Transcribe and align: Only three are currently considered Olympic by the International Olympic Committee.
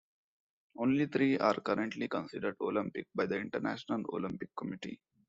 Only 0.79 1.05
three 1.05 1.37
are 1.37 1.59
currently 1.61 2.07
considered 2.07 2.55
Olympic 2.59 3.05
by 3.13 3.27
the 3.27 3.37
International 3.37 4.01
Olympic 4.11 4.49
Committee. 4.55 4.99